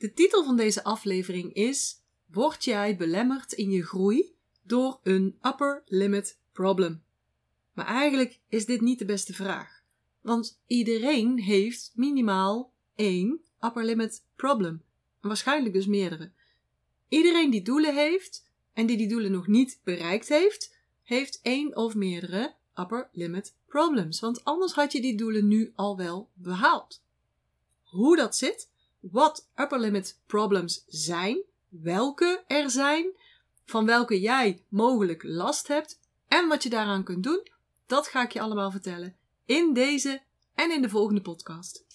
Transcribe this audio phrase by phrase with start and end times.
[0.00, 5.82] De titel van deze aflevering is: Word jij belemmerd in je groei door een upper
[5.86, 7.02] limit problem?
[7.72, 9.82] Maar eigenlijk is dit niet de beste vraag.
[10.20, 14.82] Want iedereen heeft minimaal één upper limit problem.
[15.20, 16.32] Waarschijnlijk dus meerdere.
[17.08, 21.94] Iedereen die doelen heeft en die die doelen nog niet bereikt heeft, heeft één of
[21.94, 24.20] meerdere upper limit problems.
[24.20, 27.02] Want anders had je die doelen nu al wel behaald.
[27.82, 28.69] Hoe dat zit,
[29.00, 33.16] wat upper limit problems zijn, welke er zijn,
[33.64, 37.48] van welke jij mogelijk last hebt en wat je daaraan kunt doen,
[37.86, 40.22] dat ga ik je allemaal vertellen in deze
[40.54, 41.86] en in de volgende podcast.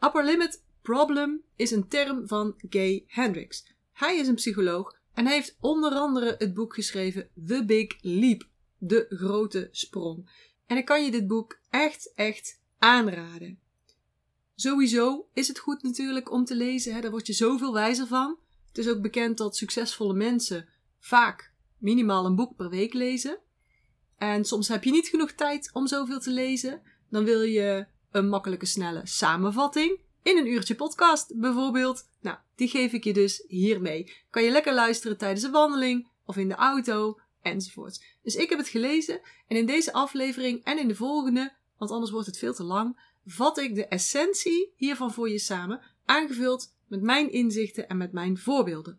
[0.00, 3.72] Upper limit problem is een term van Gay Hendricks.
[3.92, 8.48] Hij is een psycholoog en hij heeft onder andere het boek geschreven The Big Leap,
[8.78, 10.30] de grote sprong.
[10.66, 13.60] En ik kan je dit boek echt, echt aanraden.
[14.60, 17.00] Sowieso is het goed natuurlijk om te lezen, hè?
[17.00, 18.38] daar word je zoveel wijzer van.
[18.68, 23.38] Het is ook bekend dat succesvolle mensen vaak minimaal een boek per week lezen.
[24.16, 26.82] En soms heb je niet genoeg tijd om zoveel te lezen.
[27.10, 32.08] Dan wil je een makkelijke, snelle samenvatting in een uurtje podcast bijvoorbeeld.
[32.20, 34.12] Nou, die geef ik je dus hiermee.
[34.30, 38.04] Kan je lekker luisteren tijdens een wandeling of in de auto enzovoort.
[38.22, 42.10] Dus ik heb het gelezen en in deze aflevering en in de volgende, want anders
[42.10, 47.02] wordt het veel te lang, vat ik de essentie hiervan voor je samen, aangevuld met
[47.02, 48.98] mijn inzichten en met mijn voorbeelden.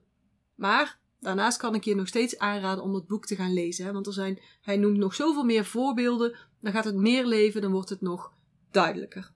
[0.55, 4.07] Maar daarnaast kan ik je nog steeds aanraden om het boek te gaan lezen, want
[4.07, 7.89] er zijn, hij noemt nog zoveel meer voorbeelden, dan gaat het meer leven, dan wordt
[7.89, 8.33] het nog
[8.71, 9.31] duidelijker.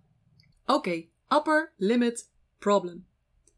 [0.66, 3.06] Oké, upper limit problem.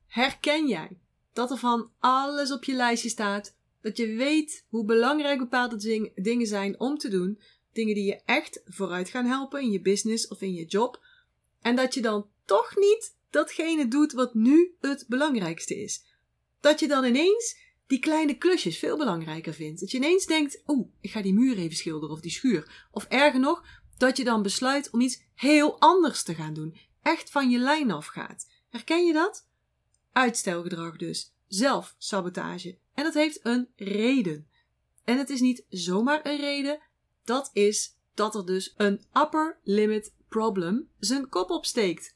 [0.07, 0.99] Herken jij
[1.33, 6.47] dat er van alles op je lijstje staat, dat je weet hoe belangrijk bepaalde dingen
[6.47, 7.39] zijn om te doen,
[7.73, 11.03] dingen die je echt vooruit gaan helpen in je business of in je job,
[11.65, 16.05] en dat je dan toch niet datgene doet wat nu het belangrijkste is.
[16.59, 17.57] Dat je dan ineens
[17.87, 19.79] die kleine klusjes veel belangrijker vindt.
[19.79, 22.87] Dat je ineens denkt, oeh, ik ga die muur even schilderen of die schuur.
[22.91, 23.65] Of erger nog,
[23.97, 26.77] dat je dan besluit om iets heel anders te gaan doen.
[27.01, 28.47] Echt van je lijn afgaat.
[28.69, 29.47] Herken je dat?
[30.11, 31.33] Uitstelgedrag dus.
[31.47, 32.77] Zelfsabotage.
[32.93, 34.49] En dat heeft een reden.
[35.03, 36.79] En het is niet zomaar een reden.
[37.23, 42.15] Dat is dat er dus een upper limit problem zijn kop opsteekt.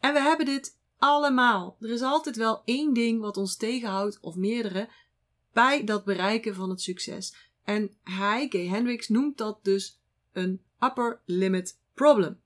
[0.00, 1.76] En we hebben dit allemaal.
[1.80, 4.88] Er is altijd wel één ding wat ons tegenhoudt, of meerdere,
[5.52, 7.34] bij dat bereiken van het succes.
[7.64, 10.00] En hij, Gay Hendricks, noemt dat dus
[10.32, 12.40] een upper limit problem.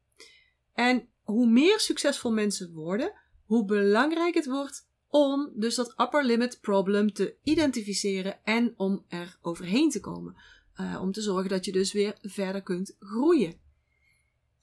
[0.74, 3.12] En hoe meer succesvol mensen worden,
[3.44, 9.38] hoe belangrijk het wordt om dus dat upper limit problem te identificeren en om er
[9.42, 10.36] overheen te komen.
[10.80, 13.60] Uh, om te zorgen dat je dus weer verder kunt groeien.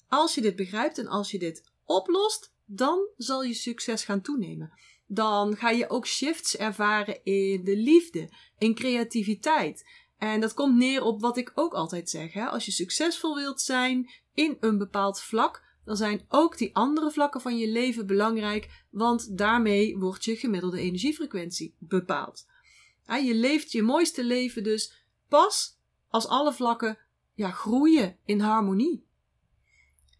[0.08, 4.72] Als je dit begrijpt en als je dit oplost, dan zal je succes gaan toenemen.
[5.08, 9.86] Dan ga je ook shifts ervaren in de liefde, in creativiteit.
[10.18, 12.34] En dat komt neer op wat ik ook altijd zeg.
[12.34, 12.46] Hè?
[12.46, 17.42] Als je succesvol wilt zijn in een bepaald vlak, dan zijn ook die andere vlakken
[17.42, 22.46] van je leven belangrijk, want daarmee wordt je gemiddelde energiefrequentie bepaald.
[23.06, 25.79] Je leeft je mooiste leven dus pas
[26.10, 26.98] als alle vlakken
[27.34, 29.08] ja, groeien in harmonie.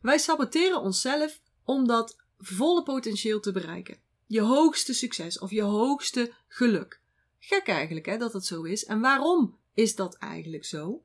[0.02, 4.00] Wij saboteren onszelf om dat volle potentieel te bereiken.
[4.26, 7.02] Je hoogste succes of je hoogste geluk.
[7.40, 8.86] Gek eigenlijk hè, dat het zo is.
[8.86, 11.04] En waarom is dat eigenlijk zo?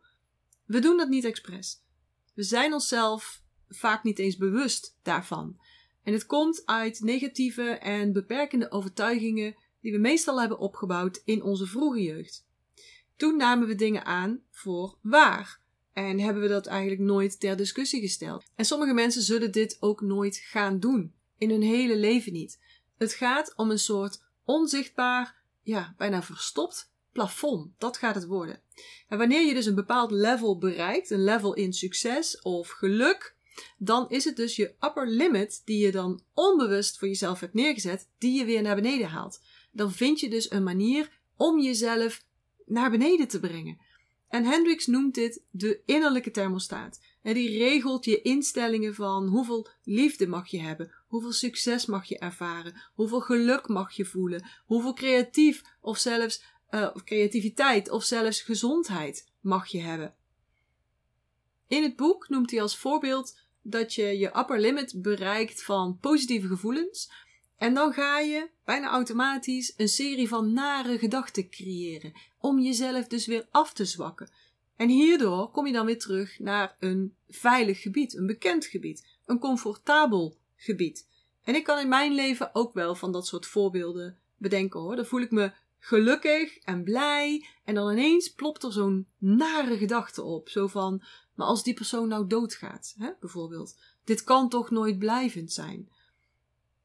[0.65, 1.83] We doen dat niet expres.
[2.34, 5.59] We zijn onszelf vaak niet eens bewust daarvan.
[6.03, 11.67] En het komt uit negatieve en beperkende overtuigingen die we meestal hebben opgebouwd in onze
[11.67, 12.47] vroege jeugd.
[13.16, 15.62] Toen namen we dingen aan voor waar.
[15.92, 18.44] En hebben we dat eigenlijk nooit ter discussie gesteld.
[18.54, 21.14] En sommige mensen zullen dit ook nooit gaan doen.
[21.38, 22.58] In hun hele leven niet.
[22.97, 27.72] Het gaat om een soort onzichtbaar, ja, bijna verstopt plafond.
[27.78, 28.60] Dat gaat het worden.
[29.08, 33.36] En wanneer je dus een bepaald level bereikt, een level in succes of geluk,
[33.78, 38.08] dan is het dus je upper limit die je dan onbewust voor jezelf hebt neergezet,
[38.19, 39.40] die je weer naar beneden haalt.
[39.72, 42.25] Dan vind je dus een manier om jezelf
[42.66, 43.78] naar beneden te brengen.
[44.28, 47.00] En Hendricks noemt dit de innerlijke thermostaat.
[47.22, 52.19] En die regelt je instellingen van hoeveel liefde mag je hebben, hoeveel succes mag je
[52.19, 56.44] ervaren, hoeveel geluk mag je voelen, hoeveel creatief of zelfs
[56.94, 60.14] of creativiteit of zelfs gezondheid mag je hebben.
[61.69, 66.46] In het boek noemt hij als voorbeeld dat je je upper limit bereikt van positieve
[66.46, 67.10] gevoelens.
[67.56, 72.12] En dan ga je bijna automatisch een serie van nare gedachten creëren.
[72.39, 74.31] Om jezelf dus weer af te zwakken.
[74.77, 79.39] En hierdoor kom je dan weer terug naar een veilig gebied, een bekend gebied, een
[79.39, 81.09] comfortabel gebied.
[81.43, 84.97] En ik kan in mijn leven ook wel van dat soort voorbeelden bedenken hoor.
[84.97, 87.47] Dan voel ik me gelukkig en blij.
[87.65, 90.49] En dan ineens plopt er zo'n nare gedachte op.
[90.49, 91.03] Zo van,
[91.35, 93.79] maar als die persoon nou doodgaat, hè, bijvoorbeeld.
[94.05, 95.89] Dit kan toch nooit blijvend zijn?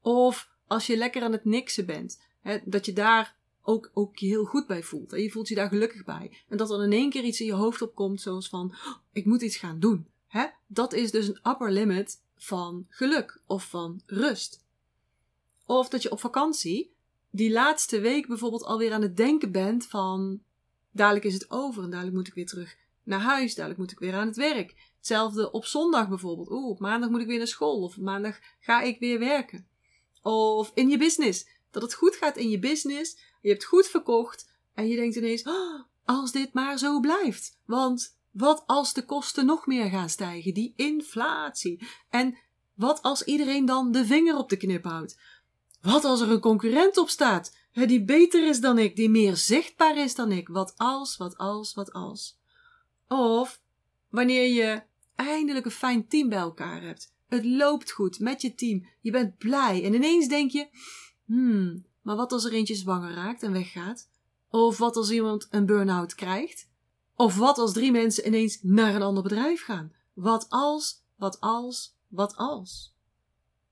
[0.00, 4.44] Of als je lekker aan het niksen bent, hè, dat je daar ook, ook heel
[4.44, 5.12] goed bij voelt.
[5.12, 6.38] En je voelt je daar gelukkig bij.
[6.48, 9.24] En dat er in één keer iets in je hoofd opkomt, zoals van, oh, ik
[9.24, 10.06] moet iets gaan doen.
[10.26, 10.46] Hè?
[10.66, 14.64] Dat is dus een upper limit van geluk of van rust.
[15.66, 16.92] Of dat je op vakantie
[17.30, 20.42] die laatste week bijvoorbeeld alweer aan het denken bent van,
[20.90, 23.98] dadelijk is het over en dadelijk moet ik weer terug naar huis, dadelijk moet ik
[23.98, 24.74] weer aan het werk.
[24.96, 26.50] Hetzelfde op zondag bijvoorbeeld.
[26.50, 29.68] Oeh, op maandag moet ik weer naar school of maandag ga ik weer werken.
[30.22, 31.46] Of in je business.
[31.70, 33.16] Dat het goed gaat in je business.
[33.40, 34.52] Je hebt goed verkocht.
[34.74, 37.58] En je denkt ineens, oh, als dit maar zo blijft.
[37.66, 40.54] Want wat als de kosten nog meer gaan stijgen?
[40.54, 41.88] Die inflatie.
[42.08, 42.38] En
[42.74, 45.18] wat als iedereen dan de vinger op de knip houdt?
[45.80, 47.56] Wat als er een concurrent op staat?
[47.72, 50.48] Die beter is dan ik, die meer zichtbaar is dan ik.
[50.48, 52.38] Wat als, wat als, wat als.
[53.08, 53.60] Of
[54.08, 54.82] wanneer je
[55.14, 57.14] eindelijk een fijn team bij elkaar hebt.
[57.30, 58.86] Het loopt goed met je team.
[59.00, 59.84] Je bent blij.
[59.84, 60.68] En ineens denk je:
[61.24, 64.08] hmm, maar wat als er eentje zwanger raakt en weggaat?
[64.48, 66.68] Of wat als iemand een burn-out krijgt?
[67.14, 69.92] Of wat als drie mensen ineens naar een ander bedrijf gaan?
[70.14, 72.94] Wat als, wat als, wat als?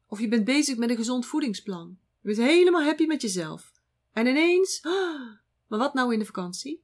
[0.07, 1.99] Of je bent bezig met een gezond voedingsplan.
[2.21, 3.73] Je bent helemaal happy met jezelf.
[4.13, 4.83] En ineens,
[5.69, 6.83] maar wat nou in de vakantie?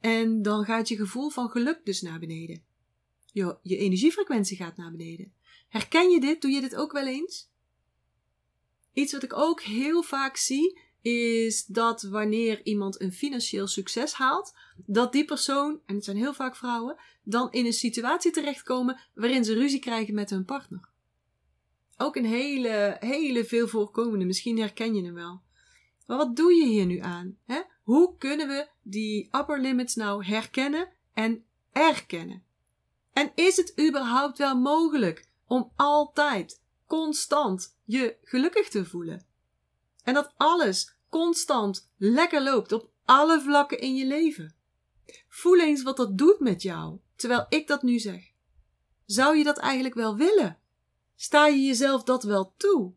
[0.00, 2.62] En dan gaat je gevoel van geluk dus naar beneden.
[3.32, 5.32] Je, je energiefrequentie gaat naar beneden.
[5.70, 6.40] Herken je dit?
[6.42, 7.48] Doe je dit ook wel eens?
[8.92, 14.54] Iets wat ik ook heel vaak zie, is dat wanneer iemand een financieel succes haalt,
[14.86, 19.44] dat die persoon, en het zijn heel vaak vrouwen, dan in een situatie terechtkomen waarin
[19.44, 20.88] ze ruzie krijgen met hun partner.
[21.96, 25.42] Ook een hele, hele veel voorkomende, misschien herken je hem wel.
[26.06, 27.36] Maar wat doe je hier nu aan?
[27.44, 27.60] Hè?
[27.82, 32.44] Hoe kunnen we die upper limits nou herkennen en erkennen?
[33.12, 39.26] En is het überhaupt wel mogelijk om altijd, constant je gelukkig te voelen?
[40.04, 44.54] En dat alles constant lekker loopt op alle vlakken in je leven.
[45.28, 48.32] Voel eens wat dat doet met jou, terwijl ik dat nu zeg.
[49.06, 50.58] Zou je dat eigenlijk wel willen?
[51.16, 52.92] Sta je jezelf dat wel toe?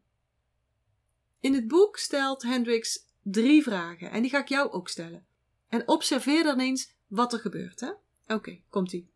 [1.40, 5.26] In het boek stelt Hendricks drie vragen en die ga ik jou ook stellen.
[5.68, 7.92] En observeer dan eens wat er gebeurt, hè?
[8.28, 9.12] Oké, komt-ie.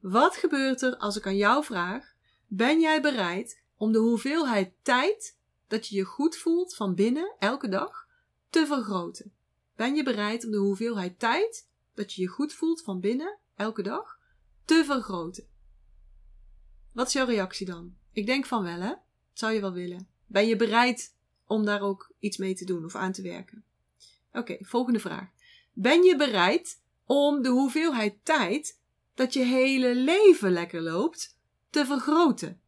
[0.00, 2.09] Wat gebeurt er als ik aan jou vraag:
[2.52, 7.68] ben jij bereid om de hoeveelheid tijd dat je je goed voelt van binnen elke
[7.68, 8.06] dag
[8.48, 9.32] te vergroten?
[9.76, 13.82] Ben je bereid om de hoeveelheid tijd dat je je goed voelt van binnen elke
[13.82, 14.18] dag
[14.64, 15.46] te vergroten?
[16.92, 17.96] Wat is jouw reactie dan?
[18.12, 18.92] Ik denk van wel, hè?
[19.32, 20.08] zou je wel willen.
[20.26, 23.64] Ben je bereid om daar ook iets mee te doen of aan te werken?
[24.32, 25.28] Oké, volgende vraag.
[25.72, 28.80] Ben je bereid om de hoeveelheid tijd
[29.14, 31.38] dat je hele leven lekker loopt
[31.70, 32.60] te vergroten?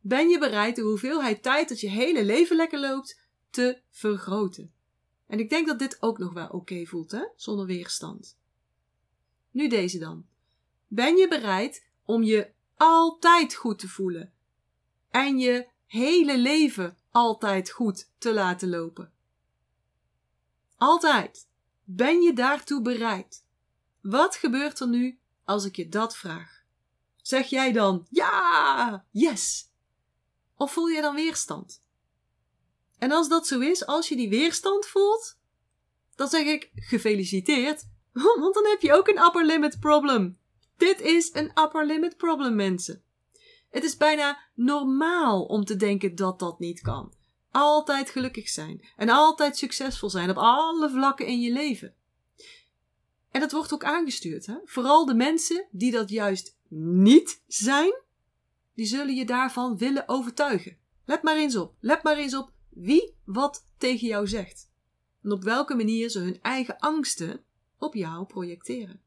[0.00, 4.72] Ben je bereid de hoeveelheid tijd dat je hele leven lekker loopt te vergroten?
[5.26, 7.24] En ik denk dat dit ook nog wel oké voelt, hè?
[7.36, 8.38] Zonder weerstand.
[9.50, 10.26] Nu deze dan.
[10.86, 14.32] Ben je bereid om je altijd goed te voelen
[15.10, 19.12] en je hele leven altijd goed te laten lopen?
[20.76, 21.48] Altijd.
[21.84, 23.44] Ben je daartoe bereid?
[24.00, 26.57] Wat gebeurt er nu als ik je dat vraag?
[27.28, 29.70] Zeg jij dan ja, yes?
[30.56, 31.82] Of voel je dan weerstand?
[32.98, 35.38] En als dat zo is, als je die weerstand voelt,
[36.14, 37.88] dan zeg ik gefeliciteerd,
[38.40, 40.38] want dan heb je ook een upper limit problem.
[40.76, 43.02] Dit is een upper limit problem, mensen.
[43.70, 47.12] Het is bijna normaal om te denken dat dat niet kan.
[47.50, 51.94] Altijd gelukkig zijn en altijd succesvol zijn op alle vlakken in je leven.
[53.30, 54.46] En dat wordt ook aangestuurd.
[54.46, 54.54] Hè?
[54.64, 57.94] Vooral de mensen die dat juist niet zijn,
[58.74, 60.76] die zullen je daarvan willen overtuigen.
[61.04, 61.74] Let maar eens op.
[61.80, 64.70] Let maar eens op wie wat tegen jou zegt.
[65.22, 67.44] En op welke manier ze hun eigen angsten
[67.78, 69.00] op jou projecteren.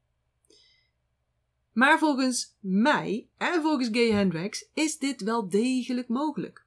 [1.71, 6.65] Maar volgens mij en volgens Gay Hendricks is dit wel degelijk mogelijk.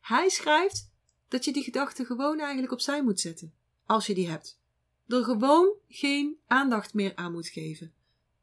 [0.00, 0.90] Hij schrijft
[1.28, 3.54] dat je die gedachten gewoon eigenlijk opzij moet zetten,
[3.86, 4.58] als je die hebt.
[5.08, 7.92] Er gewoon geen aandacht meer aan moet geven.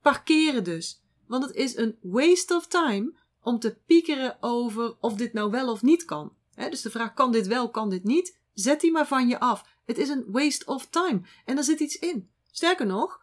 [0.01, 5.33] Parkeren dus, want het is een waste of time om te piekeren over of dit
[5.33, 6.33] nou wel of niet kan.
[6.55, 8.39] dus de vraag kan dit wel, kan dit niet?
[8.53, 9.65] Zet die maar van je af.
[9.85, 12.29] Het is een waste of time en er zit iets in.
[12.51, 13.21] Sterker nog,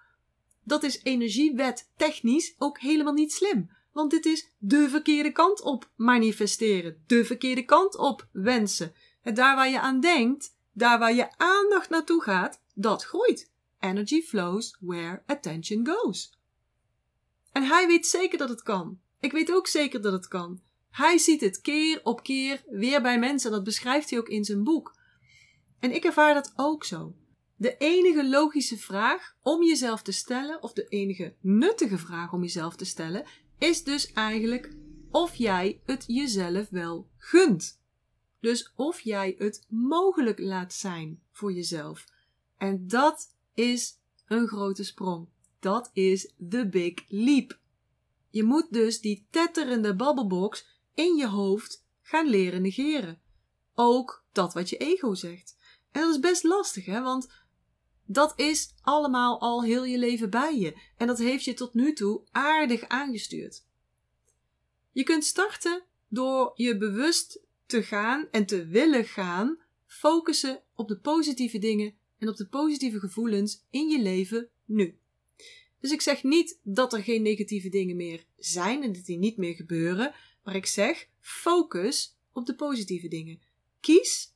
[0.64, 3.70] dat is energiewet technisch ook helemaal niet slim.
[3.92, 8.94] Want dit is de verkeerde kant op manifesteren, de verkeerde kant op wensen.
[9.22, 13.50] En daar waar je aan denkt, daar waar je aandacht naartoe gaat, dat groeit.
[13.78, 16.38] Energy flows where attention goes.
[17.52, 19.00] En hij weet zeker dat het kan.
[19.20, 20.60] Ik weet ook zeker dat het kan.
[20.90, 23.50] Hij ziet het keer op keer weer bij mensen.
[23.50, 24.96] Dat beschrijft hij ook in zijn boek.
[25.78, 27.14] En ik ervaar dat ook zo.
[27.56, 32.76] De enige logische vraag om jezelf te stellen, of de enige nuttige vraag om jezelf
[32.76, 33.26] te stellen,
[33.58, 34.72] is dus eigenlijk
[35.10, 37.80] of jij het jezelf wel gunt.
[38.40, 42.04] Dus of jij het mogelijk laat zijn voor jezelf.
[42.58, 45.28] En dat is een grote sprong.
[45.60, 47.58] Dat is the big leap.
[48.30, 53.20] Je moet dus die tetterende babbelbox in je hoofd gaan leren negeren.
[53.74, 55.56] Ook dat wat je ego zegt.
[55.92, 57.02] En dat is best lastig, hè?
[57.02, 57.28] Want
[58.06, 60.80] dat is allemaal al heel je leven bij je.
[60.96, 63.66] En dat heeft je tot nu toe aardig aangestuurd.
[64.92, 70.98] Je kunt starten door je bewust te gaan en te willen gaan focussen op de
[70.98, 74.98] positieve dingen en op de positieve gevoelens in je leven nu.
[75.80, 79.36] Dus ik zeg niet dat er geen negatieve dingen meer zijn en dat die niet
[79.36, 83.40] meer gebeuren, maar ik zeg focus op de positieve dingen.
[83.80, 84.34] Kies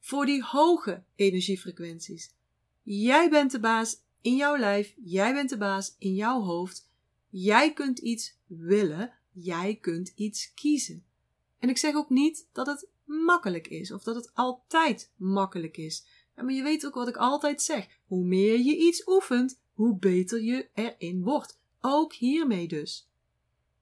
[0.00, 2.34] voor die hoge energiefrequenties.
[2.82, 6.90] Jij bent de baas in jouw lijf, jij bent de baas in jouw hoofd.
[7.28, 11.04] Jij kunt iets willen, jij kunt iets kiezen.
[11.58, 16.06] En ik zeg ook niet dat het makkelijk is of dat het altijd makkelijk is.
[16.44, 20.42] Maar je weet ook wat ik altijd zeg: hoe meer je iets oefent, hoe beter
[20.42, 21.60] je erin wordt.
[21.80, 23.08] Ook hiermee dus.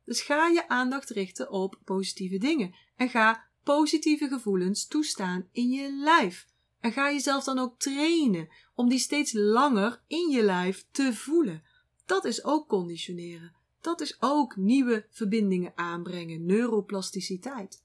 [0.04, 5.92] Dus ga je aandacht richten op positieve dingen en ga positieve gevoelens toestaan in je
[5.92, 6.46] lijf.
[6.80, 11.62] En ga jezelf dan ook trainen om die steeds langer in je lijf te voelen.
[12.06, 13.54] Dat is ook conditioneren.
[13.80, 17.84] Dat is ook nieuwe verbindingen aanbrengen, neuroplasticiteit.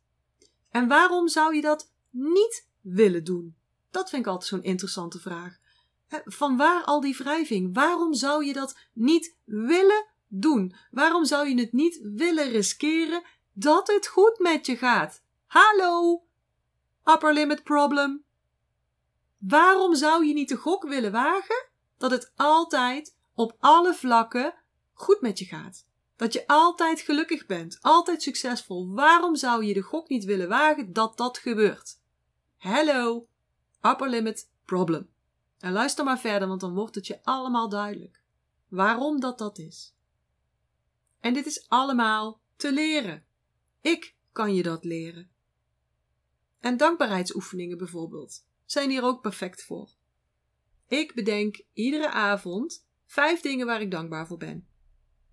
[0.70, 3.56] En waarom zou je dat niet willen doen?
[3.92, 5.58] Dat vind ik altijd zo'n interessante vraag.
[6.26, 7.74] Van waar al die wrijving?
[7.74, 10.76] Waarom zou je dat niet willen doen?
[10.92, 15.24] Waarom zou je het niet willen riskeren dat het goed met je gaat?
[15.46, 16.24] Hallo!
[17.06, 18.24] Upper limit problem.
[19.38, 21.68] Waarom zou je niet de gok willen wagen
[21.98, 24.54] dat het altijd op alle vlakken
[24.94, 25.86] goed met je gaat?
[26.16, 28.94] Dat je altijd gelukkig bent, altijd succesvol.
[28.94, 32.00] Waarom zou je de gok niet willen wagen dat dat gebeurt?
[32.58, 33.28] Hello,
[33.82, 35.10] upper limit problem.
[35.60, 38.22] En luister maar verder, want dan wordt het je allemaal duidelijk.
[38.68, 39.96] Waarom dat dat is.
[41.20, 43.26] En dit is allemaal te leren.
[43.82, 45.30] Ik kan je dat leren.
[46.60, 49.90] En dankbaarheidsoefeningen bijvoorbeeld zijn hier ook perfect voor.
[50.88, 54.68] Ik bedenk iedere avond vijf dingen waar ik dankbaar voor ben.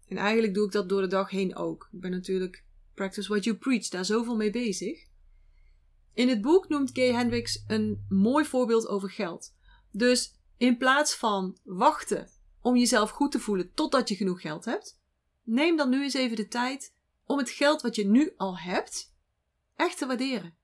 [0.09, 1.89] En eigenlijk doe ik dat door de dag heen ook.
[1.93, 5.06] Ik ben natuurlijk Practice What You Preach daar zoveel mee bezig.
[6.17, 9.55] In het boek noemt Gay Hendricks een mooi voorbeeld over geld.
[9.91, 12.29] Dus in plaats van wachten
[12.61, 15.01] om jezelf goed te voelen totdat je genoeg geld hebt,
[15.43, 16.95] neem dan nu eens even de tijd
[17.25, 19.15] om het geld wat je nu al hebt
[19.75, 20.57] echt te waarderen.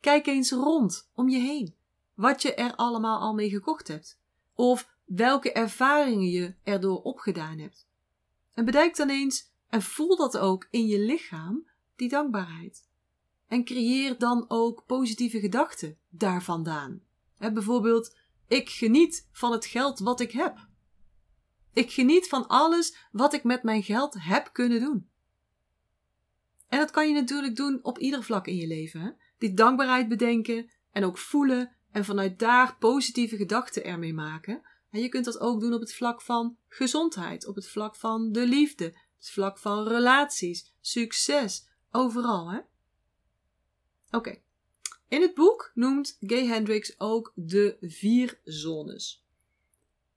[0.00, 1.74] Kijk eens rond om je heen
[2.14, 4.20] wat je er allemaal al mee gekocht hebt,
[4.54, 7.88] of welke ervaringen je erdoor opgedaan hebt.
[8.54, 12.87] En bedenk dan eens en voel dat ook in je lichaam, die dankbaarheid.
[13.48, 17.02] En creëer dan ook positieve gedachten daar vandaan.
[17.38, 20.66] bijvoorbeeld, ik geniet van het geld wat ik heb.
[21.72, 25.08] Ik geniet van alles wat ik met mijn geld heb kunnen doen.
[26.68, 29.16] En dat kan je natuurlijk doen op ieder vlak in je leven.
[29.38, 34.62] Die dankbaarheid bedenken en ook voelen en vanuit daar positieve gedachten ermee maken.
[34.90, 38.32] En je kunt dat ook doen op het vlak van gezondheid, op het vlak van
[38.32, 42.50] de liefde, op het vlak van relaties, succes, overal.
[42.50, 42.58] Hè?
[44.10, 44.38] Oké.
[45.08, 49.24] In het boek noemt Gay Hendricks ook de vier zones.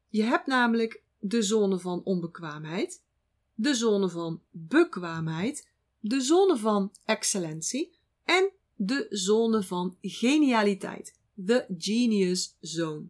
[0.10, 3.04] Je hebt namelijk de zone van onbekwaamheid,
[3.54, 5.70] de zone van bekwaamheid,
[6.00, 13.06] de zone van excellentie en de zone van genialiteit the genius zone.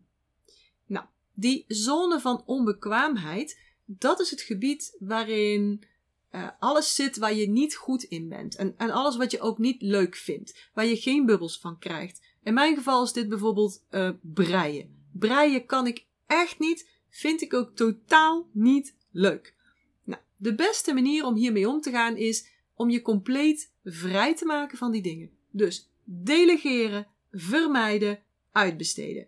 [0.85, 5.83] Nou, die zone van onbekwaamheid, dat is het gebied waarin
[6.31, 8.55] uh, alles zit waar je niet goed in bent.
[8.55, 10.69] En, en alles wat je ook niet leuk vindt.
[10.73, 12.21] Waar je geen bubbels van krijgt.
[12.43, 15.05] In mijn geval is dit bijvoorbeeld uh, breien.
[15.11, 16.89] Breien kan ik echt niet.
[17.09, 19.55] Vind ik ook totaal niet leuk.
[20.03, 24.45] Nou, de beste manier om hiermee om te gaan is om je compleet vrij te
[24.45, 25.31] maken van die dingen.
[25.50, 28.19] Dus delegeren, vermijden,
[28.51, 29.27] uitbesteden.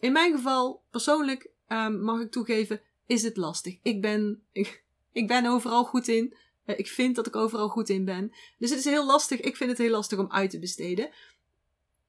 [0.00, 3.78] In mijn geval, persoonlijk, um, mag ik toegeven, is het lastig.
[3.82, 4.84] Ik ben, ik,
[5.18, 6.34] ik ben overal goed in.
[6.64, 8.32] Ik vind dat ik overal goed in ben.
[8.58, 9.40] Dus het is heel lastig.
[9.40, 11.10] Ik vind het heel lastig om uit te besteden.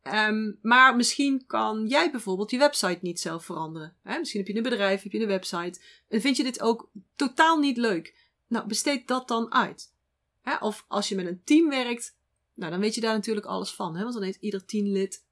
[0.04, 3.96] Um, maar misschien kan jij bijvoorbeeld je website niet zelf veranderen.
[4.04, 4.20] Hè?
[4.20, 5.80] Misschien heb je een bedrijf, heb je een website.
[6.08, 8.16] En vind je dit ook totaal niet leuk.
[8.48, 9.94] Nou, besteed dat dan uit.
[10.42, 10.58] Hè?
[10.58, 12.16] Of als je met een team werkt,
[12.56, 13.96] nou, dan weet je daar natuurlijk alles van.
[13.96, 14.02] Hè?
[14.02, 15.26] Want dan heeft ieder teamlid,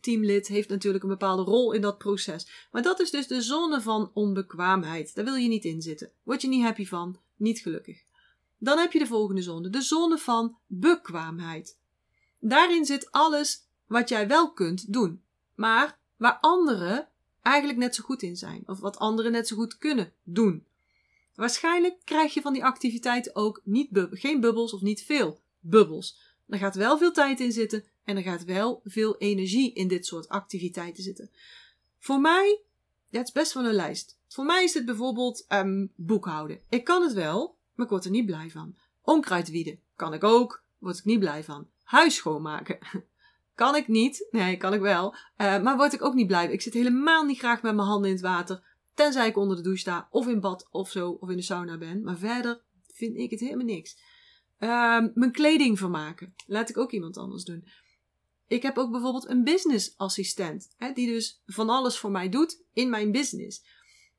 [0.00, 2.68] teamlid heeft natuurlijk een bepaalde rol in dat proces.
[2.72, 5.14] Maar dat is dus de zone van onbekwaamheid.
[5.14, 6.10] Daar wil je niet in zitten.
[6.22, 8.02] Word je niet happy van, niet gelukkig.
[8.58, 11.78] Dan heb je de volgende zone, de zone van bekwaamheid.
[12.40, 15.22] Daarin zit alles wat jij wel kunt doen,
[15.54, 17.08] maar waar anderen
[17.42, 20.66] eigenlijk net zo goed in zijn, of wat anderen net zo goed kunnen doen.
[21.34, 26.18] Waarschijnlijk krijg je van die activiteiten ook niet geen bubbels of niet veel bubbels.
[26.48, 30.06] Er gaat wel veel tijd in zitten en er gaat wel veel energie in dit
[30.06, 31.30] soort activiteiten zitten.
[31.98, 32.60] Voor mij,
[33.10, 34.13] dat is best wel een lijst.
[34.28, 36.60] Voor mij is het bijvoorbeeld um, boekhouden.
[36.68, 38.76] Ik kan het wel, maar ik word er niet blij van.
[39.02, 41.68] Onkruid wieden kan ik ook, word ik niet blij van.
[41.82, 42.78] Huis schoonmaken
[43.54, 44.28] kan ik niet.
[44.30, 45.10] Nee, kan ik wel.
[45.12, 46.52] Uh, maar word ik ook niet blij.
[46.52, 48.62] Ik zit helemaal niet graag met mijn handen in het water.
[48.94, 51.78] Tenzij ik onder de douche sta, of in bad of zo, of in de sauna
[51.78, 52.02] ben.
[52.02, 52.62] Maar verder
[52.92, 53.96] vind ik het helemaal niks.
[54.58, 56.34] Uh, mijn kleding vermaken.
[56.46, 57.68] Laat ik ook iemand anders doen.
[58.46, 60.74] Ik heb ook bijvoorbeeld een business assistent.
[60.76, 63.64] Hè, die dus van alles voor mij doet in mijn business.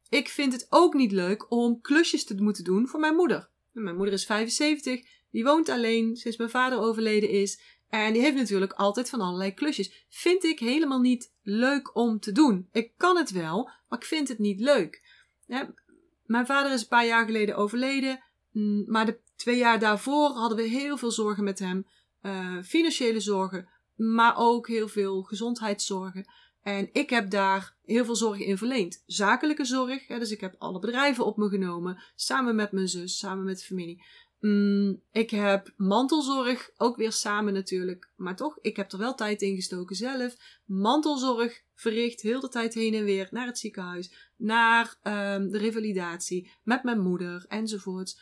[0.10, 3.50] Ik vind het ook niet leuk om klusjes te moeten doen voor mijn moeder.
[3.72, 5.06] Mijn moeder is 75.
[5.32, 7.62] Die woont alleen sinds mijn vader overleden is.
[7.90, 10.06] En die heeft natuurlijk altijd van allerlei klusjes.
[10.10, 12.68] Vind ik helemaal niet leuk om te doen.
[12.72, 15.04] Ik kan het wel, maar ik vind het niet leuk.
[16.26, 18.24] mijn vader is een paar jaar geleden overleden.
[18.52, 21.88] Mm, maar de twee jaar daarvoor hadden we heel veel zorgen met hem.
[22.22, 26.26] Uh, financiële zorgen, maar ook heel veel gezondheidszorgen.
[26.65, 29.03] En ik heb daar heel veel zorg in verleend.
[29.05, 33.43] Zakelijke zorg, dus ik heb alle bedrijven op me genomen, samen met mijn zus, samen
[33.43, 34.03] met de familie.
[34.39, 38.10] Mm, ik heb mantelzorg, ook weer samen natuurlijk.
[38.15, 40.36] Maar toch, ik heb er wel tijd in gestoken zelf.
[40.65, 46.51] Mantelzorg verricht heel de tijd heen en weer naar het ziekenhuis, naar um, de revalidatie,
[46.63, 48.19] met mijn moeder enzovoorts.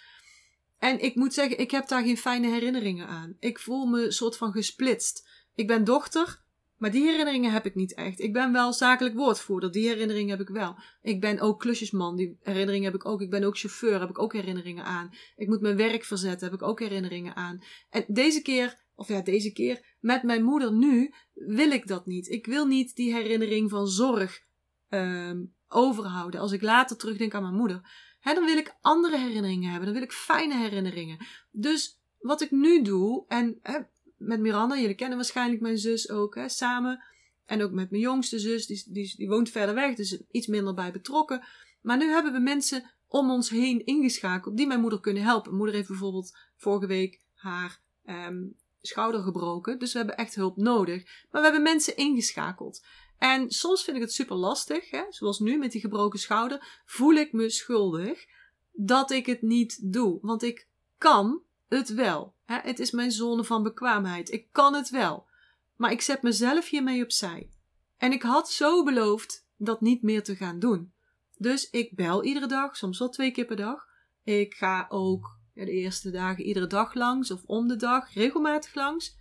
[0.78, 3.36] En ik moet zeggen, ik heb daar geen fijne herinneringen aan.
[3.40, 5.30] Ik voel me soort van gesplitst.
[5.56, 6.43] Ik ben dochter,
[6.84, 8.20] maar die herinneringen heb ik niet echt.
[8.20, 10.76] Ik ben wel zakelijk woordvoerder, die herinneringen heb ik wel.
[11.02, 13.22] Ik ben ook klusjesman, die herinneringen heb ik ook.
[13.22, 15.10] Ik ben ook chauffeur, heb ik ook herinneringen aan.
[15.36, 17.64] Ik moet mijn werk verzetten, heb ik ook herinneringen aan.
[17.90, 22.28] En deze keer, of ja, deze keer, met mijn moeder nu, wil ik dat niet.
[22.28, 24.42] Ik wil niet die herinnering van zorg
[24.90, 26.40] um, overhouden.
[26.40, 27.82] Als ik later terugdenk aan mijn moeder,
[28.20, 29.86] hè, dan wil ik andere herinneringen hebben.
[29.86, 31.26] Dan wil ik fijne herinneringen.
[31.52, 33.80] Dus wat ik nu doe, en hè,
[34.26, 34.80] met Miranda.
[34.80, 37.04] Jullie kennen waarschijnlijk mijn zus ook, hè, samen.
[37.46, 40.74] En ook met mijn jongste zus, die, die, die woont verder weg, dus iets minder
[40.74, 41.46] bij betrokken.
[41.82, 45.44] Maar nu hebben we mensen om ons heen ingeschakeld die mijn moeder kunnen helpen.
[45.44, 50.58] Mijn moeder heeft bijvoorbeeld vorige week haar um, schouder gebroken, dus we hebben echt hulp
[50.58, 51.04] nodig.
[51.04, 52.86] Maar we hebben mensen ingeschakeld.
[53.18, 55.04] En soms vind ik het super lastig, hè?
[55.10, 58.26] zoals nu met die gebroken schouder, voel ik me schuldig
[58.72, 60.18] dat ik het niet doe.
[60.22, 61.42] Want ik kan
[61.74, 62.36] het wel.
[62.46, 64.32] Het is mijn zone van bekwaamheid.
[64.32, 65.28] Ik kan het wel.
[65.76, 67.50] Maar ik zet mezelf hiermee opzij.
[67.98, 70.94] En ik had zo beloofd dat niet meer te gaan doen.
[71.38, 73.86] Dus ik bel iedere dag, soms wel twee keer per dag.
[74.24, 79.18] Ik ga ook de eerste dagen iedere dag langs of om de dag regelmatig langs.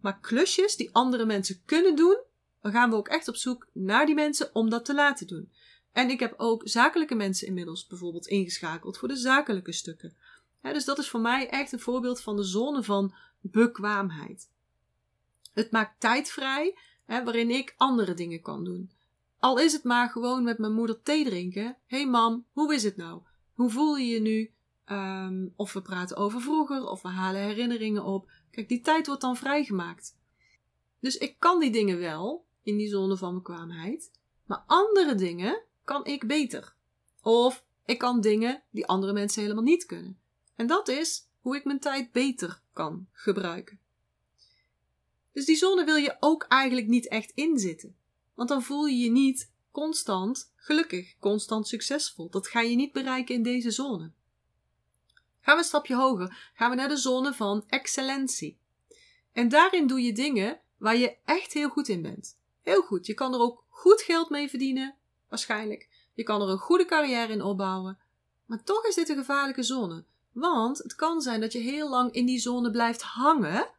[0.00, 2.22] Maar klusjes die andere mensen kunnen doen,
[2.60, 5.52] dan gaan we ook echt op zoek naar die mensen om dat te laten doen.
[5.92, 10.16] En ik heb ook zakelijke mensen inmiddels bijvoorbeeld ingeschakeld voor de zakelijke stukken
[10.62, 14.50] dus dat is voor mij echt een voorbeeld van de zone van bekwaamheid.
[15.52, 18.90] Het maakt tijd vrij waarin ik andere dingen kan doen.
[19.38, 21.76] Al is het maar gewoon met mijn moeder thee drinken.
[21.86, 23.22] Hé hey mam, hoe is het nou?
[23.54, 24.52] Hoe voel je je nu?
[24.84, 28.30] Ehm, of we praten over vroeger, of we halen herinneringen op.
[28.50, 30.18] Kijk, die tijd wordt dan vrijgemaakt.
[31.00, 34.10] Dus ik kan die dingen wel in die zone van bekwaamheid,
[34.46, 36.74] maar andere dingen kan ik beter.
[37.22, 40.19] Of ik kan dingen die andere mensen helemaal niet kunnen.
[40.60, 43.80] En dat is hoe ik mijn tijd beter kan gebruiken.
[45.32, 47.96] Dus die zone wil je ook eigenlijk niet echt inzitten.
[48.34, 52.30] Want dan voel je je niet constant gelukkig, constant succesvol.
[52.30, 54.12] Dat ga je niet bereiken in deze zone.
[55.40, 58.58] Gaan we een stapje hoger, gaan we naar de zone van excellentie.
[59.32, 62.38] En daarin doe je dingen waar je echt heel goed in bent.
[62.62, 63.06] Heel goed.
[63.06, 64.96] Je kan er ook goed geld mee verdienen,
[65.28, 65.88] waarschijnlijk.
[66.14, 67.98] Je kan er een goede carrière in opbouwen.
[68.46, 70.04] Maar toch is dit een gevaarlijke zone.
[70.40, 73.70] Want het kan zijn dat je heel lang in die zone blijft hangen.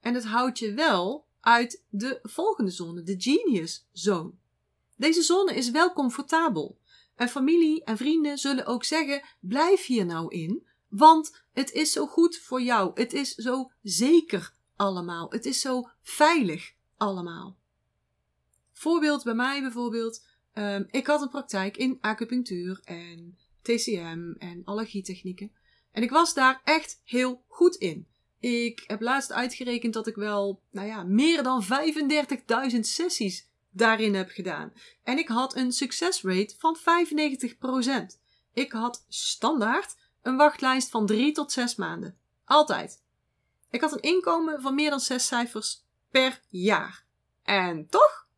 [0.00, 4.32] En het houdt je wel uit de volgende zone, de genius zone.
[4.96, 6.78] Deze zone is wel comfortabel.
[7.14, 12.06] En familie en vrienden zullen ook zeggen: blijf hier nou in, Want het is zo
[12.06, 12.90] goed voor jou.
[12.94, 15.30] Het is zo zeker allemaal.
[15.30, 17.56] Het is zo veilig allemaal.
[18.72, 20.26] Voorbeeld bij mij bijvoorbeeld.
[20.54, 25.52] Um, ik had een praktijk in acupunctuur en TCM en allergietechnieken.
[25.98, 28.06] En ik was daar echt heel goed in.
[28.40, 31.64] Ik heb laatst uitgerekend dat ik wel, nou ja, meer dan
[32.72, 34.72] 35.000 sessies daarin heb gedaan.
[35.02, 38.18] En ik had een succesrate van 95%.
[38.52, 42.18] Ik had standaard een wachtlijst van 3 tot 6 maanden.
[42.44, 43.02] Altijd.
[43.70, 47.04] Ik had een inkomen van meer dan 6 cijfers per jaar.
[47.42, 48.28] En toch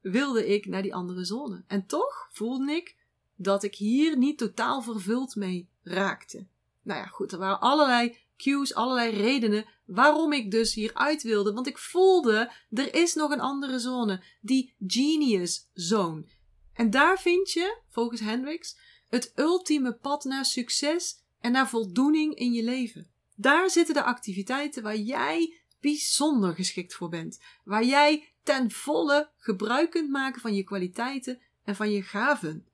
[0.00, 1.64] wilde ik naar die andere zone.
[1.66, 2.96] En toch voelde ik
[3.36, 6.46] dat ik hier niet totaal vervuld mee raakte.
[6.82, 11.52] Nou ja, goed, er waren allerlei cues, allerlei redenen waarom ik dus hieruit wilde.
[11.52, 16.24] Want ik voelde, er is nog een andere zone, die genius zone.
[16.72, 22.52] En daar vind je, volgens Hendricks, het ultieme pad naar succes en naar voldoening in
[22.52, 23.10] je leven.
[23.34, 27.40] Daar zitten de activiteiten waar jij bijzonder geschikt voor bent.
[27.64, 32.67] Waar jij ten volle gebruik kunt maken van je kwaliteiten en van je gaven.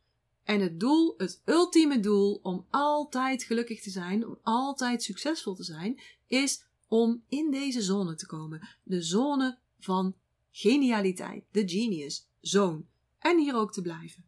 [0.44, 5.64] En het doel, het ultieme doel om altijd gelukkig te zijn, om altijd succesvol te
[5.64, 8.68] zijn, is om in deze zone te komen.
[8.83, 10.14] De zone van
[10.50, 12.85] genialiteit, de genius zone.
[13.18, 14.24] En hier ook te blijven.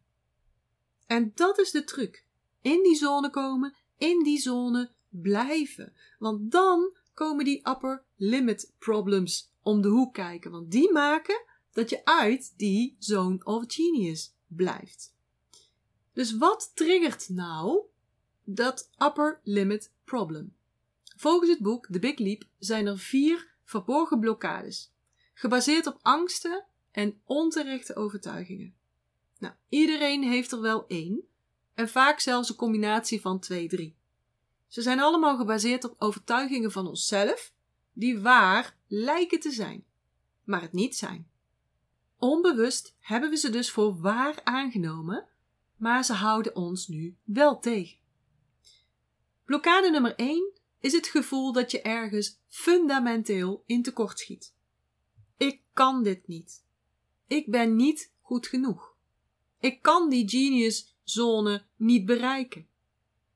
[1.05, 2.25] En dat is de truc.
[2.61, 5.93] In die zone komen, in die zone blijven.
[6.19, 10.51] Want dan komen die upper limit problems om de hoek kijken.
[10.51, 15.15] Want die maken dat je uit die zone of genius blijft.
[16.17, 17.81] Dus wat triggert nou
[18.43, 20.55] dat upper limit problem?
[21.15, 24.91] Volgens het boek The Big Leap zijn er vier verborgen blokkades,
[25.33, 28.75] gebaseerd op angsten en onterechte overtuigingen.
[29.39, 31.21] Nou, iedereen heeft er wel één,
[31.73, 33.95] en vaak zelfs een combinatie van twee, drie.
[34.67, 37.53] Ze zijn allemaal gebaseerd op overtuigingen van onszelf,
[37.93, 39.85] die waar lijken te zijn,
[40.43, 41.29] maar het niet zijn.
[42.17, 45.27] Onbewust hebben we ze dus voor waar aangenomen,
[45.77, 47.97] maar ze houden ons nu wel tegen.
[49.45, 54.55] Blokkade nummer 1 is het gevoel dat je ergens fundamenteel in tekort schiet.
[55.37, 56.65] Ik kan dit niet.
[57.27, 58.95] Ik ben niet goed genoeg.
[59.59, 62.67] Ik kan die genius zone niet bereiken.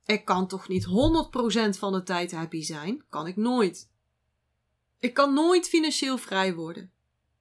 [0.05, 0.89] Ik kan toch niet 100%
[1.77, 3.03] van de tijd happy zijn?
[3.09, 3.89] Kan ik nooit.
[4.99, 6.91] Ik kan nooit financieel vrij worden,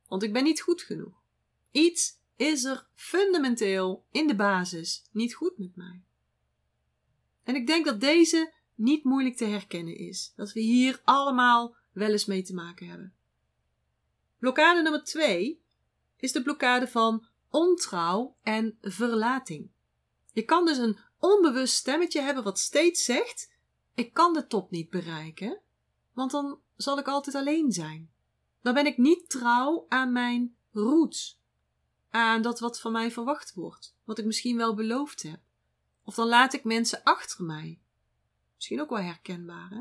[0.08, 1.22] want ik ben niet goed genoeg.
[1.70, 6.02] Iets is er fundamenteel in de basis niet goed met mij.
[7.44, 10.32] En ik denk dat deze niet moeilijk te herkennen is.
[10.36, 13.14] Dat we hier allemaal wel eens mee te maken hebben.
[14.38, 15.62] Blokkade nummer 2
[16.16, 19.70] is de blokkade van ontrouw en verlating.
[20.32, 23.52] Je kan dus een onbewust stemmetje hebben wat steeds zegt:
[23.94, 25.60] Ik kan de top niet bereiken,
[26.12, 28.10] want dan zal ik altijd alleen zijn.
[28.62, 31.39] Dan ben ik niet trouw aan mijn roots,
[32.10, 35.40] aan dat wat van mij verwacht wordt, wat ik misschien wel beloofd heb.
[36.04, 37.80] Of dan laat ik mensen achter mij.
[38.54, 39.80] Misschien ook wel herkenbaar, hè?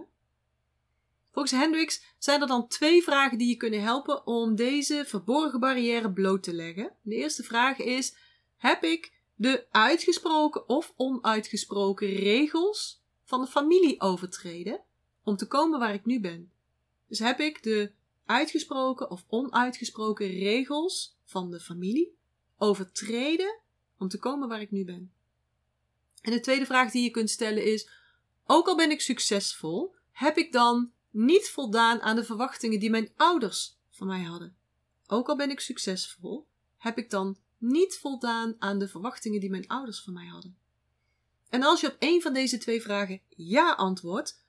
[1.31, 6.11] Volgens Hendricks zijn er dan twee vragen die je kunnen helpen om deze verborgen barrière
[6.11, 6.91] bloot te leggen.
[7.01, 8.15] De eerste vraag is:
[8.57, 14.81] heb ik de uitgesproken of onuitgesproken regels van de familie overtreden
[15.23, 16.51] om te komen waar ik nu ben?
[17.07, 17.91] Dus heb ik de
[18.25, 22.17] uitgesproken of onuitgesproken regels van de familie
[22.59, 23.59] overtreden
[23.97, 25.11] om te komen waar ik nu ben?
[26.21, 27.89] En de tweede vraag die je kunt stellen is:
[28.45, 33.11] ook al ben ik succesvol, heb ik dan niet voldaan aan de verwachtingen die mijn
[33.15, 34.57] ouders van mij hadden?
[35.07, 39.67] Ook al ben ik succesvol, heb ik dan niet voldaan aan de verwachtingen die mijn
[39.67, 40.57] ouders van mij hadden?
[41.49, 44.43] En als je op een van deze twee vragen ja antwoordt,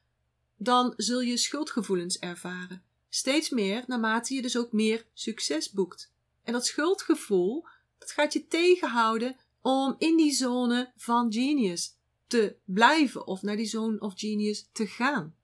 [0.57, 2.83] dan zul je schuldgevoelens ervaren.
[3.09, 6.13] Steeds meer naarmate je dus ook meer succes boekt.
[6.43, 7.67] En dat schuldgevoel,
[8.01, 13.67] dat gaat je tegenhouden om in die zone van genius te blijven of naar die
[13.67, 15.37] zone of genius te gaan.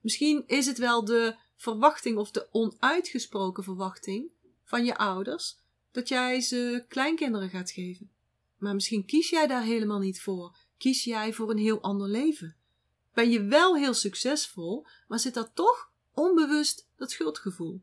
[0.00, 4.30] Misschien is het wel de verwachting of de onuitgesproken verwachting
[4.64, 5.58] van je ouders
[5.90, 8.10] dat jij ze kleinkinderen gaat geven.
[8.56, 10.56] Maar misschien kies jij daar helemaal niet voor.
[10.78, 12.56] Kies jij voor een heel ander leven.
[13.14, 17.82] Ben je wel heel succesvol, maar zit daar toch onbewust dat schuldgevoel?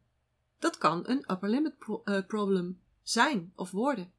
[0.60, 4.12] Dat kan een upper limit eh, problem zijn of worden.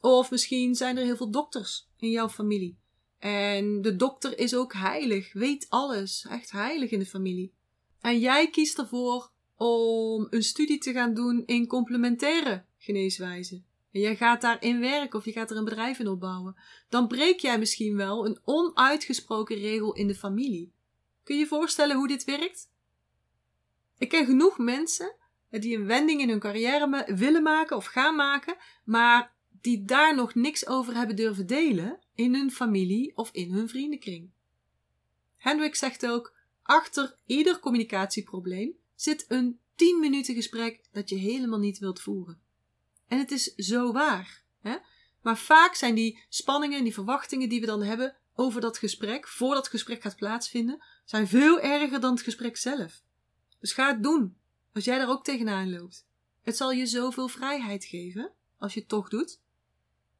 [0.00, 2.78] Of misschien zijn er heel veel dokters in jouw familie.
[3.18, 7.52] En de dokter is ook heilig, weet alles, echt heilig in de familie.
[8.00, 14.16] En jij kiest ervoor om een studie te gaan doen in complementaire geneeswijze, en jij
[14.16, 16.56] gaat daarin werken of je gaat er een bedrijf in opbouwen,
[16.88, 20.72] dan breek jij misschien wel een onuitgesproken regel in de familie.
[21.22, 22.70] Kun je je voorstellen hoe dit werkt?
[23.98, 25.16] Ik ken genoeg mensen
[25.60, 30.34] die een wending in hun carrière willen maken of gaan maken, maar die daar nog
[30.34, 34.30] niks over hebben durven delen in hun familie of in hun vriendenkring.
[35.36, 41.78] Hendrik zegt ook: achter ieder communicatieprobleem zit een 10 minuten gesprek dat je helemaal niet
[41.78, 42.40] wilt voeren.
[43.08, 44.42] En het is zo waar.
[44.60, 44.76] Hè?
[45.22, 49.28] Maar vaak zijn die spanningen en die verwachtingen die we dan hebben over dat gesprek,
[49.28, 53.02] voor dat gesprek gaat plaatsvinden, zijn veel erger dan het gesprek zelf.
[53.60, 54.36] Dus ga het doen,
[54.74, 56.06] als jij daar ook tegenaan loopt.
[56.42, 59.40] Het zal je zoveel vrijheid geven, als je het toch doet.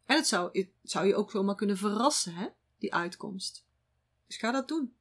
[0.06, 2.46] En het zou, zou je ook zomaar kunnen verrassen, hè,
[2.78, 3.66] die uitkomst.
[4.26, 4.94] Dus ga dat doen.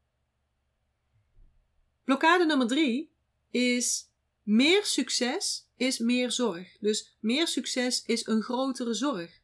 [2.04, 3.12] Blokkade nummer drie
[3.50, 4.10] is
[4.44, 6.78] meer succes is meer zorg.
[6.80, 9.40] Dus meer succes is een grotere zorg.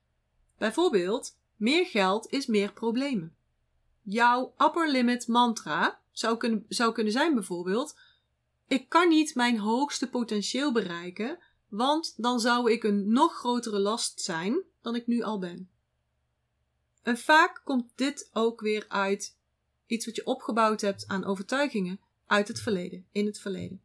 [0.58, 3.36] Bijvoorbeeld, meer geld is meer problemen.
[4.02, 8.00] Jouw upper limit mantra zou kunnen, zou kunnen zijn bijvoorbeeld:
[8.70, 14.22] Ik kan niet mijn hoogste potentieel bereiken, want dan zou ik een nog grotere last
[14.22, 15.70] zijn dan ik nu al ben.
[17.02, 19.38] En vaak komt dit ook weer uit
[19.86, 23.82] iets wat je opgebouwd hebt aan overtuigingen uit het verleden, in het verleden.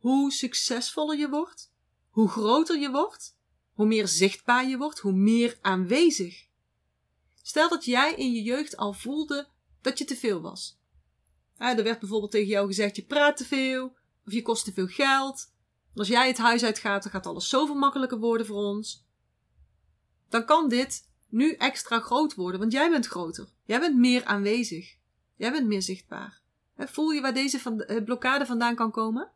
[0.00, 1.72] Hoe succesvoller je wordt,
[2.08, 3.36] hoe groter je wordt,
[3.72, 6.46] hoe meer zichtbaar je wordt, hoe meer aanwezig.
[7.42, 9.48] Stel dat jij in je jeugd al voelde
[9.80, 10.78] dat je te veel was.
[11.56, 13.98] er werd bijvoorbeeld tegen jou gezegd: je praat te veel,
[14.30, 15.52] of je kost te veel geld.
[15.94, 19.06] Als jij het huis uitgaat, dan gaat alles zoveel makkelijker worden voor ons.
[20.28, 23.48] Dan kan dit nu extra groot worden, want jij bent groter.
[23.64, 24.96] Jij bent meer aanwezig.
[25.36, 26.42] Jij bent meer zichtbaar.
[26.76, 29.30] Voel je waar deze eh, blokkade vandaan kan komen?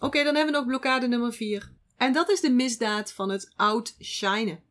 [0.00, 1.72] Oké, dan hebben we nog blokkade nummer 4.
[1.96, 4.62] En dat is de misdaad van het outshinen.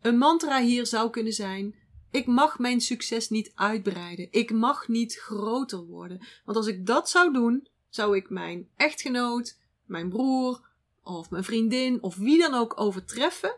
[0.00, 1.74] Een mantra hier zou kunnen zijn:
[2.10, 4.28] Ik mag mijn succes niet uitbreiden.
[4.30, 6.20] Ik mag niet groter worden.
[6.44, 10.68] Want als ik dat zou doen, zou ik mijn echtgenoot, mijn broer
[11.02, 13.56] of mijn vriendin of wie dan ook overtreffen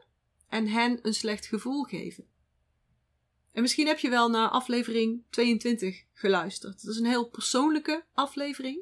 [0.48, 2.26] en hen een slecht gevoel geven.
[3.52, 6.82] En misschien heb je wel naar aflevering 22 geluisterd.
[6.82, 8.80] Dat is een heel persoonlijke aflevering.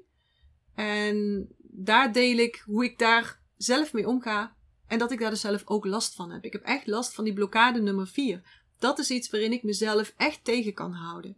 [0.75, 4.57] En daar deel ik hoe ik daar zelf mee omga.
[4.87, 6.45] En dat ik daar dus zelf ook last van heb.
[6.45, 8.60] Ik heb echt last van die blokkade nummer 4.
[8.81, 11.37] Dat is iets waarin ik mezelf echt tegen kan houden.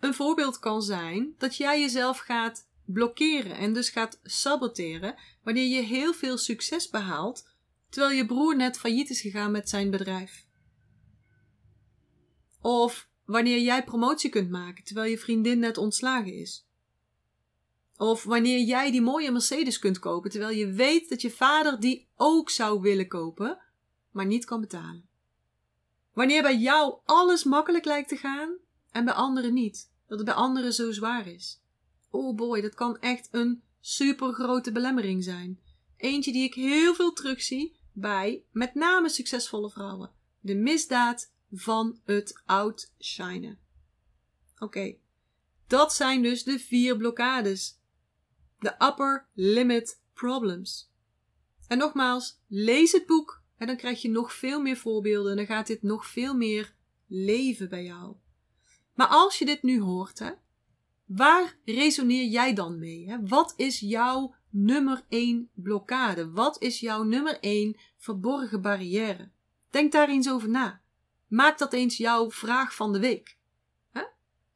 [0.00, 5.82] Een voorbeeld kan zijn dat jij jezelf gaat blokkeren en dus gaat saboteren wanneer je
[5.82, 7.48] heel veel succes behaalt
[7.88, 10.46] terwijl je broer net failliet is gegaan met zijn bedrijf.
[12.60, 16.66] Of wanneer jij promotie kunt maken terwijl je vriendin net ontslagen is.
[17.96, 22.08] Of wanneer jij die mooie Mercedes kunt kopen terwijl je weet dat je vader die
[22.16, 23.58] ook zou willen kopen,
[24.10, 25.08] maar niet kan betalen.
[26.14, 28.56] Wanneer bij jou alles makkelijk lijkt te gaan
[28.90, 29.92] en bij anderen niet.
[30.06, 31.60] Dat het bij anderen zo zwaar is.
[32.10, 35.60] Oh boy, dat kan echt een super grote belemmering zijn.
[35.96, 40.10] Eentje die ik heel veel terugzie bij met name succesvolle vrouwen.
[40.40, 43.58] De misdaad van het outshinen.
[44.58, 44.94] Oké,
[45.66, 47.78] dat zijn dus de vier blokkades.
[48.58, 50.90] De upper limit problems.
[51.68, 55.46] En nogmaals, lees het boek en dan krijg je nog veel meer voorbeelden en dan
[55.46, 56.74] gaat dit nog veel meer
[57.06, 58.14] leven bij jou.
[58.94, 60.30] Maar als je dit nu hoort, hè,
[61.04, 63.08] waar resoneer jij dan mee?
[63.08, 63.26] Hè?
[63.26, 66.30] Wat is jouw nummer 1 blokkade?
[66.30, 69.30] Wat is jouw nummer 1 verborgen barrière?
[69.70, 70.80] Denk daar eens over na.
[71.26, 73.36] Maak dat eens jouw vraag van de week.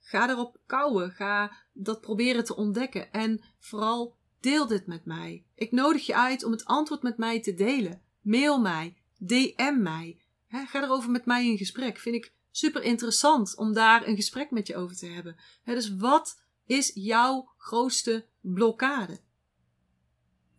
[0.09, 1.11] Ga erop kouwen.
[1.11, 3.13] Ga dat proberen te ontdekken.
[3.13, 5.45] En vooral deel dit met mij.
[5.55, 8.03] Ik nodig je uit om het antwoord met mij te delen.
[8.21, 8.97] Mail mij.
[9.19, 10.21] DM mij.
[10.49, 11.99] ga erover met mij in gesprek.
[11.99, 15.37] Vind ik super interessant om daar een gesprek met je over te hebben.
[15.65, 19.21] dus wat is jouw grootste blokkade?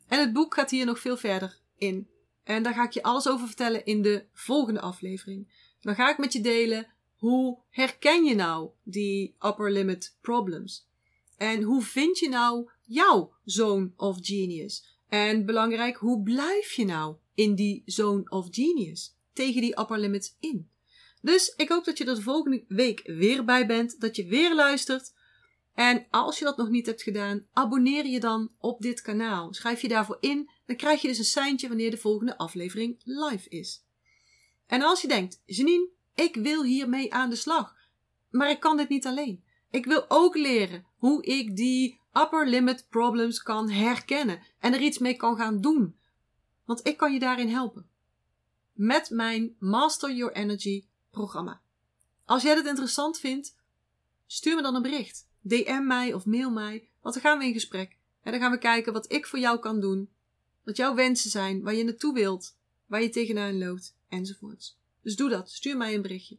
[0.07, 2.09] En het boek gaat hier nog veel verder in.
[2.43, 5.67] En daar ga ik je alles over vertellen in de volgende aflevering.
[5.81, 10.87] Dan ga ik met je delen hoe herken je nou die upper limit problems?
[11.37, 14.97] En hoe vind je nou jouw zone of genius?
[15.07, 19.17] En belangrijk, hoe blijf je nou in die zone of genius?
[19.33, 20.69] Tegen die upper limits in.
[21.21, 24.55] Dus ik hoop dat je er de volgende week weer bij bent, dat je weer
[24.55, 25.13] luistert.
[25.73, 29.53] En als je dat nog niet hebt gedaan, abonneer je dan op dit kanaal.
[29.53, 33.49] Schrijf je daarvoor in, dan krijg je dus een seintje wanneer de volgende aflevering live
[33.49, 33.85] is.
[34.67, 37.75] En als je denkt, Janine, ik wil hiermee aan de slag.
[38.29, 39.43] Maar ik kan dit niet alleen.
[39.71, 44.97] Ik wil ook leren hoe ik die upper limit problems kan herkennen en er iets
[44.97, 45.98] mee kan gaan doen.
[46.69, 47.89] Want ik kan je daarin helpen.
[48.73, 51.61] Met mijn Master Your Energy programma.
[52.25, 53.55] Als jij het interessant vindt,
[54.25, 55.27] stuur me dan een bericht.
[55.41, 57.97] DM mij of mail mij, want dan gaan we in gesprek.
[58.23, 60.09] En dan gaan we kijken wat ik voor jou kan doen.
[60.63, 62.55] Wat jouw wensen zijn, waar je naartoe wilt,
[62.85, 64.77] waar je tegenaan loopt, enzovoorts.
[65.01, 66.37] Dus doe dat, stuur mij een berichtje.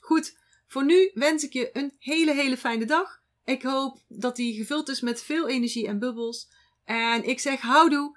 [0.00, 3.22] Goed, voor nu wens ik je een hele, hele fijne dag.
[3.44, 6.48] Ik hoop dat die gevuld is met veel energie en bubbels.
[6.84, 8.16] En ik zeg houdoe,